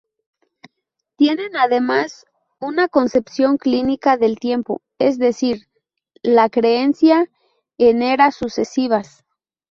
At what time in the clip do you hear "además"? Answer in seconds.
1.55-2.25